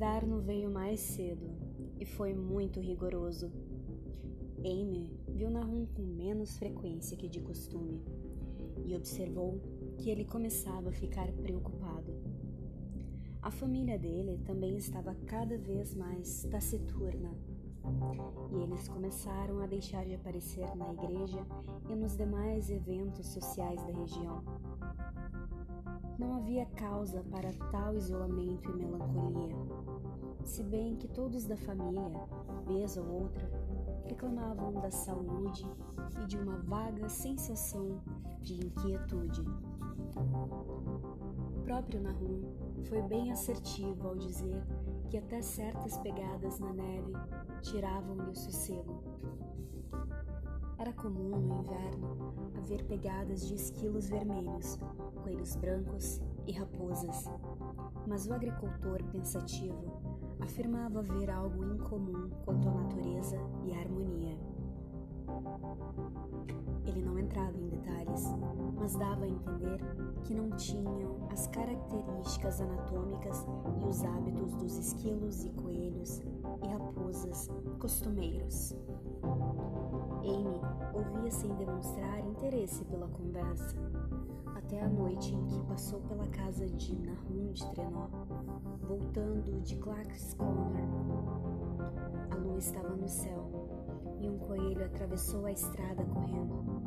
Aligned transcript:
inverno 0.00 0.40
veio 0.40 0.70
mais 0.70 0.98
cedo 0.98 1.46
e 1.98 2.06
foi 2.06 2.32
muito 2.32 2.80
rigoroso. 2.80 3.52
Amy 4.60 5.14
viu 5.28 5.50
Nahum 5.50 5.84
com 5.84 6.00
menos 6.00 6.56
frequência 6.56 7.18
que 7.18 7.28
de 7.28 7.38
costume 7.42 8.02
e 8.82 8.96
observou 8.96 9.60
que 9.98 10.08
ele 10.08 10.24
começava 10.24 10.88
a 10.88 10.92
ficar 10.92 11.30
preocupado. 11.32 12.14
A 13.42 13.50
família 13.50 13.98
dele 13.98 14.40
também 14.46 14.78
estava 14.78 15.14
cada 15.26 15.58
vez 15.58 15.94
mais 15.94 16.44
taciturna 16.44 17.36
e 18.52 18.62
eles 18.62 18.88
começaram 18.88 19.60
a 19.60 19.66
deixar 19.66 20.06
de 20.06 20.14
aparecer 20.14 20.74
na 20.76 20.94
igreja 20.94 21.46
e 21.90 21.94
nos 21.94 22.16
demais 22.16 22.70
eventos 22.70 23.26
sociais 23.26 23.82
da 23.82 23.92
região. 23.92 24.42
Não 26.20 26.34
havia 26.34 26.66
causa 26.76 27.24
para 27.30 27.50
tal 27.70 27.96
isolamento 27.96 28.70
e 28.70 28.74
melancolia, 28.74 29.56
se 30.44 30.62
bem 30.62 30.94
que 30.94 31.08
todos 31.08 31.46
da 31.46 31.56
família, 31.56 32.28
vez 32.66 32.98
ou 32.98 33.10
outra, 33.22 33.50
reclamavam 34.04 34.74
da 34.82 34.90
saúde 34.90 35.66
e 36.22 36.26
de 36.26 36.36
uma 36.36 36.58
vaga 36.58 37.08
sensação 37.08 38.02
de 38.42 38.66
inquietude. 38.66 39.42
O 41.56 41.62
próprio 41.64 42.02
Nahum 42.02 42.42
foi 42.82 43.00
bem 43.00 43.32
assertivo 43.32 44.08
ao 44.08 44.14
dizer 44.14 44.62
que 45.08 45.16
até 45.16 45.40
certas 45.40 45.96
pegadas 46.00 46.58
na 46.58 46.70
neve 46.70 47.14
tiravam-lhe 47.62 48.30
o 48.30 48.36
sossego. 48.36 49.02
Era 50.80 50.94
comum 50.94 51.28
no 51.28 51.60
inverno 51.60 52.32
haver 52.56 52.82
pegadas 52.86 53.46
de 53.46 53.54
esquilos 53.54 54.08
vermelhos, 54.08 54.78
coelhos 55.22 55.54
brancos 55.56 56.22
e 56.46 56.52
raposas, 56.52 57.30
mas 58.08 58.26
o 58.26 58.32
agricultor 58.32 59.04
pensativo 59.12 59.92
afirmava 60.40 61.02
ver 61.02 61.28
algo 61.28 61.62
incomum 61.66 62.30
quanto 62.46 62.66
à 62.66 62.72
natureza 62.72 63.36
e 63.62 63.74
à 63.74 63.78
harmonia. 63.78 64.38
Ele 66.86 67.02
não 67.02 67.18
entrava 67.18 67.58
em 67.58 67.68
detalhes, 67.68 68.24
mas 68.78 68.96
dava 68.96 69.26
a 69.26 69.28
entender 69.28 69.80
que 70.24 70.32
não 70.32 70.48
tinham 70.52 71.28
as 71.30 71.46
características 71.48 72.58
anatômicas 72.62 73.46
e 73.82 73.84
os 73.84 74.02
hábitos 74.02 74.54
dos 74.54 74.78
esquilos 74.78 75.44
e 75.44 75.50
coelhos 75.50 76.22
e 76.62 76.68
raposas 76.72 77.50
costumeiros. 77.78 78.74
Amy 80.30 80.60
ouvia 80.94 81.30
sem 81.30 81.52
demonstrar 81.54 82.20
interesse 82.20 82.84
pela 82.84 83.08
conversa, 83.08 83.76
até 84.54 84.80
a 84.80 84.88
noite 84.88 85.34
em 85.34 85.44
que 85.46 85.62
passou 85.64 86.00
pela 86.02 86.26
casa 86.28 86.68
de 86.68 86.94
Nahum 86.94 87.52
de 87.52 87.68
Trenó, 87.72 88.08
voltando 88.80 89.60
de 89.60 89.76
Clark's 89.76 90.34
Corner. 90.34 90.84
A 92.30 92.36
lua 92.36 92.58
estava 92.58 92.94
no 92.94 93.08
céu 93.08 93.50
e 94.20 94.28
um 94.28 94.38
coelho 94.38 94.84
atravessou 94.84 95.46
a 95.46 95.52
estrada 95.52 96.04
correndo, 96.04 96.82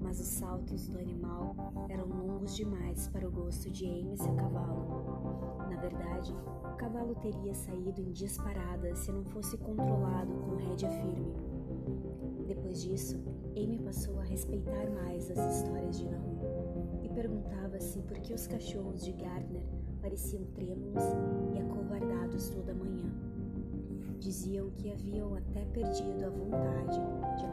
mas 0.00 0.20
os 0.20 0.26
saltos 0.26 0.86
do 0.88 0.98
animal 0.98 1.56
eram 1.88 2.06
longos 2.06 2.54
demais 2.54 3.08
para 3.08 3.26
o 3.26 3.32
gosto 3.32 3.70
de 3.70 3.86
Amy 3.86 4.14
e 4.14 4.18
seu 4.18 4.34
cavalo. 4.34 5.58
Na 5.68 5.76
verdade, 5.80 6.34
o 6.72 6.76
cavalo 6.76 7.14
teria 7.16 7.54
saído 7.54 8.00
em 8.00 8.12
disparada 8.12 8.94
se 8.94 9.10
não 9.10 9.24
fosse 9.24 9.56
controlado 9.58 10.32
com 10.34 10.56
rédea 10.56 10.90
firme. 10.90 11.13
Depois 12.74 12.82
disso, 12.82 13.16
Amy 13.56 13.78
passou 13.78 14.18
a 14.18 14.24
respeitar 14.24 14.90
mais 14.90 15.30
as 15.30 15.58
histórias 15.58 15.96
de 15.96 16.06
Nahum 16.06 17.04
perguntava-se 17.14 18.02
por 18.02 18.18
que 18.18 18.34
os 18.34 18.48
cachorros 18.48 19.04
de 19.04 19.12
Gardner 19.12 19.62
pareciam 20.02 20.42
trêmulos 20.56 21.04
e 21.54 21.60
acovardados 21.60 22.50
toda 22.50 22.74
manhã. 22.74 23.14
Diziam 24.18 24.70
que 24.70 24.90
haviam 24.90 25.36
até 25.36 25.64
perdido 25.66 26.24
a 26.24 26.30
vontade 26.30 26.98
de 27.38 27.46